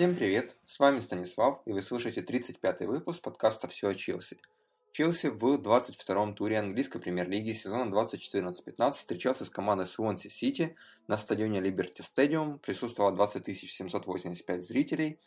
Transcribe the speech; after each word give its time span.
Всем 0.00 0.16
привет, 0.16 0.56
с 0.64 0.78
вами 0.78 0.98
Станислав, 1.00 1.60
и 1.66 1.74
вы 1.74 1.82
слушаете 1.82 2.22
35-й 2.22 2.86
выпуск 2.86 3.20
подкаста 3.20 3.68
«Все 3.68 3.90
о 3.90 3.94
Челси». 3.94 4.38
Челси 4.92 5.26
в 5.26 5.44
22-м 5.56 6.34
туре 6.34 6.58
английской 6.58 7.00
премьер-лиги 7.00 7.52
сезона 7.52 7.94
2014-15 7.94 8.92
встречался 8.92 9.44
с 9.44 9.50
командой 9.50 9.86
Суонси 9.86 10.28
Сити 10.28 10.74
на 11.06 11.18
стадионе 11.18 11.60
Liberty 11.60 11.98
Stadium, 11.98 12.58
присутствовало 12.60 13.14
20 13.14 13.54
785 13.54 14.66
зрителей, 14.66 15.18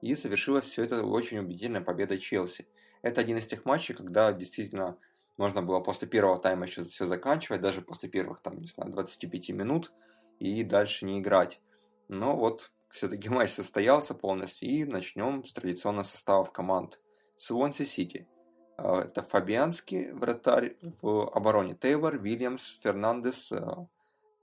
и 0.00 0.14
совершилось 0.14 0.64
все 0.64 0.84
это 0.84 1.04
очень 1.04 1.40
убедительной 1.40 1.82
победой 1.82 2.16
Челси. 2.16 2.66
Это 3.02 3.20
один 3.20 3.36
из 3.36 3.46
тех 3.46 3.66
матчей, 3.66 3.94
когда 3.94 4.32
действительно 4.32 4.96
можно 5.36 5.60
было 5.60 5.80
после 5.80 6.08
первого 6.08 6.38
тайма 6.38 6.64
еще 6.64 6.84
все 6.84 7.04
заканчивать, 7.04 7.60
даже 7.60 7.82
после 7.82 8.08
первых, 8.08 8.40
там, 8.40 8.58
не 8.58 8.68
знаю, 8.68 8.92
25 8.92 9.50
минут, 9.50 9.92
и 10.38 10.64
дальше 10.64 11.04
не 11.04 11.20
играть. 11.20 11.60
Но 12.08 12.34
вот 12.34 12.70
все-таки 12.92 13.28
матч 13.30 13.50
состоялся 13.50 14.14
полностью, 14.14 14.68
и 14.68 14.84
начнем 14.84 15.44
с 15.44 15.52
традиционного 15.52 16.04
состава 16.04 16.44
команд. 16.44 17.00
Суонси 17.36 17.84
Сити. 17.84 18.28
А, 18.76 19.02
это 19.02 19.22
Фабианский, 19.22 20.12
вратарь 20.12 20.76
в 21.00 21.28
обороне 21.30 21.74
Тейлор, 21.74 22.18
Вильямс, 22.18 22.78
Фернандес, 22.82 23.52
а, 23.52 23.88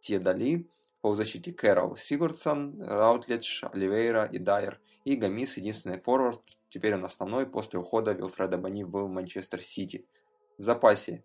Тьендалли, 0.02 0.68
полузащита 1.02 1.54
Кэрролл, 1.54 1.96
Сигурдсон, 1.96 2.82
Раутледж, 2.82 3.64
Оливейра 3.72 4.26
и 4.26 4.40
Дайер. 4.40 4.82
И 5.06 5.16
Гомис, 5.16 5.56
единственный 5.56 6.02
форвард, 6.02 6.42
теперь 6.68 6.96
он 6.96 7.06
основной 7.06 7.46
после 7.46 7.80
ухода 7.80 8.12
Вилфреда 8.12 8.58
Бони 8.58 8.84
в 8.84 9.08
Манчестер 9.08 9.62
Сити. 9.62 10.06
В 10.58 10.64
запасе 10.64 11.24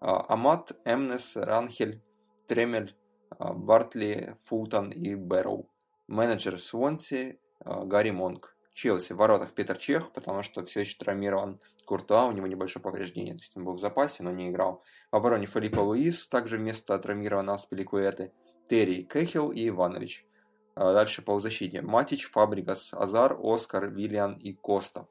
а, 0.00 0.24
Амат, 0.32 0.72
Эмнес, 0.84 1.36
Ранхель, 1.36 2.00
Тремель, 2.46 2.96
Бартли, 3.38 4.36
Фултон 4.44 4.90
и 4.90 5.14
Бэрроу. 5.14 5.68
Менеджер 6.10 6.60
Свонси 6.60 7.38
Гарри 7.64 8.10
Монк. 8.10 8.56
Челси 8.74 9.12
в 9.12 9.16
воротах 9.16 9.52
Питер 9.54 9.76
Чех, 9.76 10.10
потому 10.12 10.42
что 10.42 10.64
все 10.64 10.80
еще 10.80 10.98
травмирован 10.98 11.60
Куртуа, 11.84 12.26
у 12.26 12.32
него 12.32 12.48
небольшое 12.48 12.82
повреждение, 12.82 13.34
то 13.34 13.40
есть 13.40 13.56
он 13.56 13.64
был 13.64 13.74
в 13.74 13.78
запасе, 13.78 14.24
но 14.24 14.32
не 14.32 14.48
играл. 14.48 14.82
В 15.12 15.16
обороне 15.16 15.46
Филиппа 15.46 15.80
Луис, 15.80 16.26
также 16.26 16.56
вместо 16.58 16.98
травмированного 16.98 17.58
Спиликуэты, 17.58 18.32
Терри, 18.68 19.02
Кехил 19.02 19.52
и 19.52 19.68
Иванович. 19.68 20.26
А 20.74 20.92
дальше 20.92 21.22
по 21.22 21.38
защите. 21.38 21.80
Матич, 21.80 22.28
Фабригас, 22.30 22.92
Азар, 22.92 23.38
Оскар, 23.40 23.88
Виллиан 23.88 24.34
и 24.34 24.52
Коста. 24.52 25.06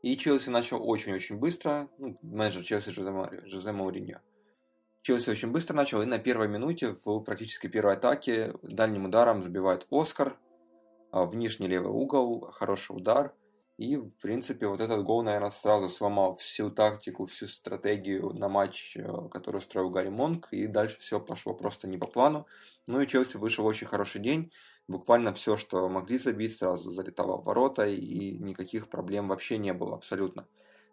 И 0.00 0.16
Челси 0.16 0.48
начал 0.48 0.86
очень-очень 0.88 1.36
быстро. 1.36 1.88
Ну, 1.98 2.16
менеджер 2.22 2.62
Челси 2.62 2.90
Жозе, 2.90 3.42
Жозе 3.46 3.72
Мауриньо. 3.72 4.20
Челси 5.02 5.30
очень 5.30 5.50
быстро 5.50 5.74
начал, 5.74 6.02
и 6.02 6.06
на 6.06 6.18
первой 6.18 6.48
минуте 6.48 6.94
в 7.04 7.20
практически 7.20 7.68
первой 7.68 7.94
атаке 7.94 8.54
дальним 8.62 9.06
ударом 9.06 9.42
забивает 9.42 9.86
Оскар, 9.90 10.36
а, 11.10 11.24
в 11.24 11.34
нижний 11.34 11.68
левый 11.68 11.90
угол, 11.90 12.50
хороший 12.52 12.96
удар. 12.96 13.34
И, 13.78 13.96
в 13.96 14.14
принципе, 14.18 14.66
вот 14.66 14.82
этот 14.82 15.02
гол, 15.04 15.22
наверное, 15.22 15.48
сразу 15.48 15.88
сломал 15.88 16.36
всю 16.36 16.70
тактику, 16.70 17.24
всю 17.24 17.46
стратегию 17.46 18.34
на 18.34 18.50
матч, 18.50 18.94
э, 18.98 19.28
который 19.30 19.62
строил 19.62 19.88
Гарри 19.88 20.10
Монк, 20.10 20.48
и 20.50 20.66
дальше 20.66 20.98
все 21.00 21.18
пошло 21.18 21.54
просто 21.54 21.88
не 21.88 21.96
по 21.96 22.06
плану. 22.06 22.46
Ну 22.86 23.00
и 23.00 23.06
Челси 23.06 23.38
вышел 23.38 23.64
очень 23.64 23.86
хороший 23.86 24.20
день. 24.20 24.52
Буквально 24.86 25.32
все, 25.32 25.56
что 25.56 25.88
могли 25.88 26.18
забить, 26.18 26.58
сразу 26.58 26.90
залетало 26.90 27.38
в 27.38 27.44
ворота, 27.44 27.86
и 27.86 28.36
никаких 28.38 28.90
проблем 28.90 29.28
вообще 29.28 29.56
не 29.56 29.72
было 29.72 29.94
абсолютно. 29.94 30.46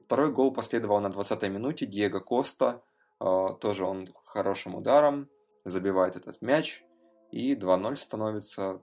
Второй 0.06 0.32
гол 0.32 0.54
последовал 0.54 1.02
на 1.02 1.08
20-й 1.08 1.50
минуте. 1.50 1.86
Диего 1.86 2.22
Коста, 2.22 2.82
тоже 3.20 3.86
он 3.86 4.14
хорошим 4.26 4.76
ударом, 4.76 5.30
забивает 5.66 6.16
этот 6.16 6.42
мяч, 6.42 6.84
и 7.32 7.56
2-0 7.56 7.96
становится 7.96 8.82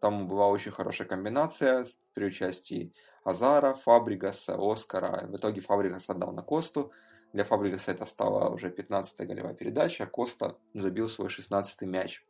там 0.00 0.28
была 0.28 0.48
очень 0.48 0.72
хорошая 0.72 1.08
комбинация 1.08 1.84
при 2.14 2.26
участии 2.26 2.92
Азара, 3.24 3.74
Фабригаса, 3.74 4.56
Оскара. 4.58 5.26
В 5.26 5.36
итоге 5.36 5.60
Фабригас 5.60 6.08
отдал 6.10 6.32
на 6.32 6.42
Косту. 6.42 6.92
Для 7.32 7.44
Фабригаса 7.44 7.92
это 7.92 8.06
стала 8.06 8.50
уже 8.50 8.68
15-я 8.68 9.26
голевая 9.26 9.54
передача, 9.54 10.04
а 10.04 10.06
Коста 10.06 10.56
забил 10.74 11.08
свой 11.08 11.28
16-й 11.28 11.86
мяч. 11.86 12.24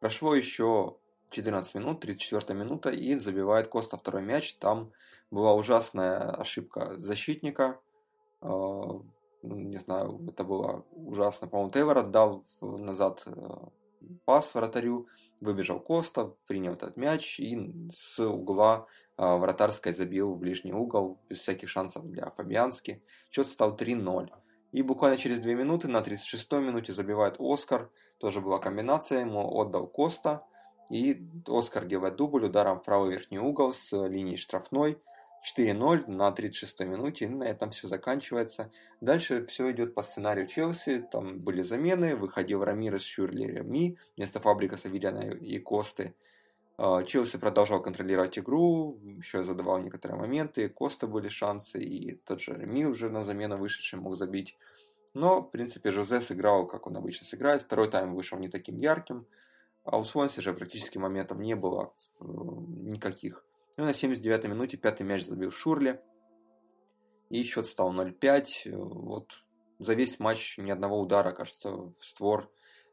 Прошло 0.00 0.34
еще 0.34 0.96
14 1.30 1.74
минут, 1.74 2.00
34 2.00 2.58
минута, 2.58 2.90
и 2.90 3.16
забивает 3.16 3.68
Коста 3.68 3.96
второй 3.96 4.22
мяч. 4.22 4.54
Там 4.54 4.92
была 5.30 5.54
ужасная 5.54 6.30
ошибка 6.30 6.96
защитника. 6.98 7.80
Не 9.74 9.80
знаю, 9.80 10.20
это 10.28 10.44
было 10.44 10.84
ужасно. 10.92 11.48
По-моему, 11.48 11.72
Тейлор 11.72 11.98
отдал 11.98 12.44
назад 12.60 13.24
э, 13.26 13.32
пас 14.24 14.54
вратарю, 14.54 15.08
выбежал 15.40 15.80
Коста, 15.80 16.32
принял 16.46 16.74
этот 16.74 16.96
мяч 16.96 17.40
и 17.40 17.74
с 17.92 18.20
угла 18.20 18.86
э, 19.18 19.36
вратарской 19.36 19.92
забил 19.92 20.32
в 20.32 20.38
ближний 20.38 20.72
угол, 20.72 21.18
без 21.28 21.40
всяких 21.40 21.68
шансов 21.68 22.08
для 22.08 22.30
Фабиански. 22.30 23.02
Счет 23.32 23.48
стал 23.48 23.76
3-0. 23.76 24.30
И 24.70 24.82
буквально 24.82 25.16
через 25.16 25.40
2 25.40 25.54
минуты, 25.54 25.88
на 25.88 25.96
36-й 25.96 26.62
минуте 26.62 26.92
забивает 26.92 27.34
Оскар, 27.40 27.90
тоже 28.18 28.40
была 28.40 28.58
комбинация, 28.60 29.22
ему 29.22 29.60
отдал 29.60 29.88
Коста. 29.88 30.46
И 30.88 31.20
Оскар 31.48 31.84
делает 31.84 32.14
дубль 32.14 32.44
ударом 32.44 32.78
в 32.78 32.84
правый 32.84 33.10
верхний 33.10 33.40
угол 33.40 33.74
с 33.74 33.90
линии 34.06 34.36
штрафной. 34.36 35.02
4-0 35.44 36.10
на 36.10 36.30
36-й 36.30 36.86
минуте, 36.86 37.26
и 37.26 37.28
на 37.28 37.44
этом 37.44 37.70
все 37.70 37.86
заканчивается. 37.86 38.70
Дальше 39.00 39.44
все 39.46 39.70
идет 39.72 39.94
по 39.94 40.02
сценарию 40.02 40.46
Челси, 40.46 41.06
там 41.12 41.40
были 41.40 41.62
замены, 41.62 42.16
выходил 42.16 42.64
Рамирес, 42.64 43.02
Шюрли, 43.02 43.44
Реми, 43.44 43.98
вместо 44.16 44.40
Фабрика, 44.40 44.76
Савильяна 44.76 45.32
и 45.32 45.58
Косты. 45.58 46.14
А, 46.78 47.02
Челси 47.02 47.38
продолжал 47.38 47.82
контролировать 47.82 48.38
игру, 48.38 48.98
еще 49.18 49.44
задавал 49.44 49.78
некоторые 49.78 50.18
моменты, 50.18 50.68
Коста 50.68 51.06
были 51.06 51.28
шансы, 51.28 51.78
и 51.82 52.14
тот 52.14 52.40
же 52.40 52.54
Реми 52.54 52.86
уже 52.86 53.10
на 53.10 53.22
замену 53.22 53.56
вышедший 53.56 53.98
мог 53.98 54.16
забить. 54.16 54.56
Но, 55.12 55.42
в 55.42 55.50
принципе, 55.50 55.90
Жозе 55.90 56.20
сыграл, 56.20 56.66
как 56.66 56.88
он 56.88 56.96
обычно 56.96 57.26
сыграет. 57.26 57.62
Второй 57.62 57.88
тайм 57.88 58.14
вышел 58.14 58.36
не 58.38 58.48
таким 58.48 58.76
ярким. 58.76 59.26
А 59.84 59.98
у 59.98 60.04
Свонси 60.04 60.40
же 60.40 60.52
практически 60.52 60.98
моментов 60.98 61.38
не 61.38 61.54
было 61.54 61.92
э, 62.20 62.24
никаких. 62.24 63.44
Ну, 63.76 63.84
на 63.84 63.90
79-й 63.90 64.48
минуте 64.48 64.76
пятый 64.76 65.02
мяч 65.02 65.24
забил 65.24 65.50
Шурли. 65.50 66.00
И 67.30 67.42
счет 67.42 67.66
стал 67.66 67.92
0-5. 67.92 68.70
Вот 68.76 69.44
за 69.78 69.94
весь 69.94 70.20
матч 70.20 70.58
ни 70.58 70.70
одного 70.70 71.00
удара, 71.00 71.32
кажется, 71.32 71.70
в 71.70 71.96
створ 72.00 72.50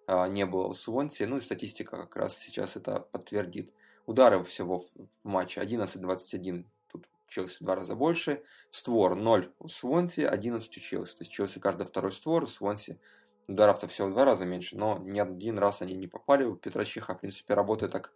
а, 0.07 0.27
не 0.27 0.45
было 0.45 0.67
у 0.67 0.73
Свонси. 0.73 1.23
Ну 1.23 1.37
и 1.37 1.41
статистика 1.41 1.97
как 1.97 2.15
раз 2.15 2.37
сейчас 2.37 2.75
это 2.75 2.99
подтвердит. 2.99 3.73
Удары 4.07 4.43
всего 4.43 4.79
в 4.79 5.07
матче 5.23 5.61
11-21. 5.61 6.65
Тут 6.91 7.07
Челси 7.27 7.63
два 7.63 7.75
раза 7.75 7.95
больше. 7.95 8.43
Створ 8.71 9.15
0 9.15 9.53
у 9.59 9.67
Свонси, 9.67 10.21
11 10.21 10.77
у 10.77 10.79
Челси. 10.79 11.17
То 11.17 11.21
есть 11.21 11.31
Челси 11.31 11.59
каждый 11.59 11.85
второй 11.85 12.11
створ, 12.11 12.43
у 12.43 12.47
Свонси 12.47 12.99
ударов-то 13.47 13.87
всего 13.87 14.07
в 14.07 14.11
два 14.11 14.25
раза 14.25 14.45
меньше. 14.45 14.77
Но 14.77 14.97
ни 14.97 15.19
один 15.19 15.59
раз 15.59 15.81
они 15.81 15.93
не 15.93 16.07
попали. 16.07 16.45
У 16.45 16.55
Петрощиха, 16.55 17.13
в 17.13 17.19
принципе, 17.19 17.53
работает 17.53 17.91
так 17.91 18.11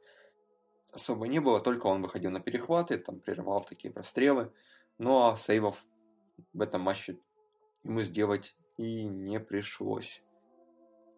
особо 0.95 1.27
не 1.27 1.39
было, 1.39 1.59
только 1.59 1.87
он 1.87 2.01
выходил 2.01 2.31
на 2.31 2.39
перехваты, 2.39 2.97
там 2.97 3.19
прерывал 3.19 3.63
такие 3.63 3.93
прострелы. 3.93 4.51
Ну 4.97 5.27
а 5.27 5.35
сейвов 5.35 5.83
в 6.53 6.61
этом 6.61 6.81
матче 6.81 7.19
ему 7.83 8.01
сделать 8.01 8.55
и 8.77 9.03
не 9.03 9.39
пришлось. 9.39 10.23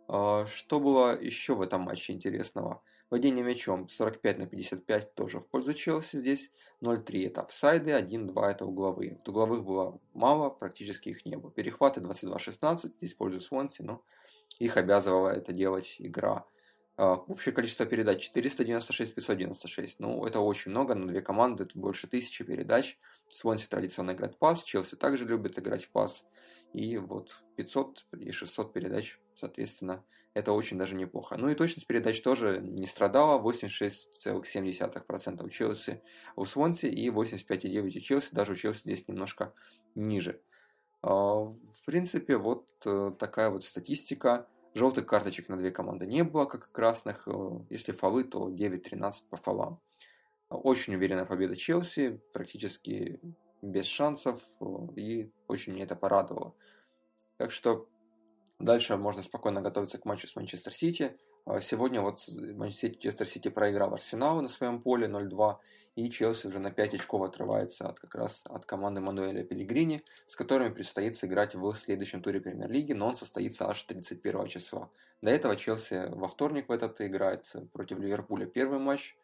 А, 0.08 0.46
что 0.46 0.80
было 0.80 1.20
еще 1.20 1.56
в 1.56 1.62
этом 1.62 1.82
матче 1.82 2.14
интересного? 2.14 2.82
Владение 3.10 3.44
мячом 3.44 3.88
45 3.88 4.40
на 4.40 4.48
55 4.48 5.16
тоже 5.16 5.40
в 5.40 5.48
пользу 5.48 5.74
Челси 5.74 6.18
здесь. 6.18 6.52
0-3 6.82 7.28
это 7.28 7.42
офсайды, 7.42 7.92
1-2 7.92 8.46
это 8.46 8.66
угловые. 8.66 9.16
Вот 9.16 9.30
угловых 9.30 9.64
было 9.64 10.00
мало, 10.14 10.50
практически 10.50 11.10
их 11.10 11.26
не 11.26 11.38
было. 11.38 11.52
Перехваты 11.52 12.02
22-16, 12.02 12.90
здесь 12.98 13.14
пользу 13.14 13.40
Свонси, 13.42 13.82
но 13.82 14.04
их 14.60 14.76
обязывала 14.76 15.30
это 15.30 15.54
делать 15.54 15.96
игра. 16.00 16.46
А, 17.00 17.14
общее 17.14 17.54
количество 17.54 17.86
передач 17.86 18.24
496 18.24 19.14
596. 19.14 20.00
Ну, 20.00 20.26
это 20.26 20.40
очень 20.40 20.72
много 20.72 20.96
на 20.96 21.08
две 21.08 21.22
команды, 21.22 21.66
это 21.66 21.78
больше 21.78 22.08
тысячи 22.08 22.44
передач. 22.44 22.98
Свонси 23.30 23.68
традиционно 23.68 24.12
играет 24.12 24.34
в 24.34 24.40
пас, 24.40 24.64
Челси 24.64 24.96
также 24.96 25.26
любит 25.26 25.60
играть 25.60 25.86
в 25.86 25.92
пас. 25.92 26.26
И 26.74 26.98
вот 26.98 27.44
500 27.56 28.08
и 28.20 28.32
600 28.32 28.74
передач, 28.74 29.20
соответственно, 29.36 30.04
это 30.34 30.54
очень 30.54 30.80
даже 30.80 30.96
неплохо. 30.96 31.36
Ну 31.38 31.50
и 31.50 31.56
точность 31.56 31.86
передач 31.86 32.20
тоже 32.24 32.62
не 32.64 32.88
страдала, 32.88 33.40
86,7% 33.40 35.46
у 35.46 35.50
Челси 35.50 36.02
у 36.36 36.46
Свонси 36.46 36.88
и 36.88 37.10
85,9% 37.10 37.96
у 37.96 38.00
Челси, 38.00 38.34
даже 38.34 38.54
у 38.54 38.56
Челси 38.56 38.80
здесь 38.80 39.08
немножко 39.08 39.54
ниже. 39.94 40.42
А, 41.04 41.12
в 41.12 41.86
принципе, 41.86 42.38
вот 42.38 42.72
э, 42.86 43.12
такая 43.20 43.52
вот 43.52 43.64
статистика. 43.64 44.48
Желтых 44.78 45.08
карточек 45.08 45.50
на 45.50 45.58
две 45.58 45.72
команды 45.72 46.06
не 46.06 46.24
было, 46.24 46.46
как 46.46 46.68
и 46.68 46.72
красных. 46.72 47.28
Э, 47.28 47.32
если 47.72 47.94
фолы, 47.94 48.24
то 48.24 48.48
9-13 48.48 49.12
по 49.28 49.36
фолам. 49.36 49.82
Очень 50.50 50.94
уверенная 50.94 51.26
победа 51.26 51.56
Челси, 51.56 52.22
практически 52.32 53.20
без 53.64 53.86
шансов, 53.86 54.40
э, 54.62 54.66
и 54.96 55.32
очень 55.48 55.74
мне 55.74 55.82
это 55.82 55.96
порадовало. 55.96 56.54
Так 57.38 57.50
что 57.50 57.90
дальше 58.60 58.96
можно 58.98 59.24
спокойно 59.24 59.62
готовиться 59.62 59.98
к 59.98 60.06
матчу 60.06 60.28
с 60.28 60.36
Манчестер 60.36 60.72
Сити. 60.72 61.18
А 61.50 61.62
сегодня 61.62 62.02
вот 62.02 62.28
Манчестер 62.28 63.26
Сити 63.26 63.48
проиграл 63.48 63.94
Арсеналу 63.94 64.42
на 64.42 64.50
своем 64.50 64.82
поле 64.82 65.08
0-2, 65.08 65.56
и 65.96 66.10
Челси 66.10 66.48
уже 66.48 66.60
на 66.60 66.72
5 66.72 66.96
очков 66.96 67.22
отрывается 67.22 67.88
от, 67.88 68.02
как 68.02 68.16
раз 68.16 68.44
от 68.50 68.66
команды 68.66 69.00
Мануэля 69.00 69.46
Пелигрини, 69.46 70.04
с 70.26 70.36
которыми 70.36 70.74
предстоит 70.74 71.16
сыграть 71.16 71.56
в 71.56 71.74
следующем 71.74 72.22
туре 72.22 72.42
Премьер-лиги, 72.42 72.92
но 72.92 73.08
он 73.08 73.16
состоится 73.16 73.70
аж 73.70 73.82
31 73.84 74.48
числа. 74.48 74.90
До 75.22 75.32
этого 75.32 75.56
Челси 75.56 76.10
во 76.10 76.28
вторник 76.28 76.68
в 76.68 76.72
этот 76.74 77.00
играет 77.00 77.46
против 77.72 78.00
Ливерпуля 78.00 78.46
первый 78.46 78.80
матч, 78.80 79.16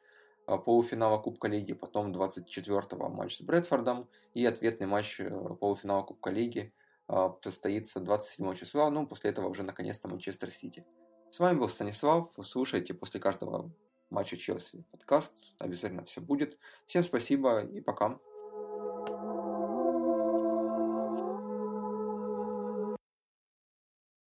а, 0.45 0.57
полуфинала 0.57 1.17
Кубка 1.17 1.49
Лиги, 1.49 1.73
потом 1.73 2.13
24-го 2.13 3.09
матч 3.09 3.35
с 3.35 3.41
Брэдфордом 3.41 4.07
и 4.33 4.45
ответный 4.45 4.87
матч 4.87 5.19
э, 5.19 5.29
полуфинала 5.59 6.03
Кубка 6.03 6.31
Лиги 6.31 6.71
а, 7.09 7.35
состоится 7.43 7.99
27 7.99 8.55
числа, 8.55 8.89
ну, 8.89 9.05
после 9.05 9.29
этого 9.29 9.49
уже 9.49 9.63
наконец-то 9.63 10.07
Манчестер 10.07 10.51
Сити. 10.51 10.85
С 11.33 11.39
вами 11.39 11.57
был 11.57 11.67
Станислав, 11.67 12.29
слушайте 12.43 12.93
после 12.93 13.19
каждого 13.19 13.71
матча 14.11 14.37
Челси 14.37 14.85
подкаст, 14.91 15.33
обязательно 15.57 16.03
все 16.03 16.21
будет. 16.21 16.59
Всем 16.85 17.01
спасибо 17.01 17.61
и 17.61 17.81
пока. 17.81 18.19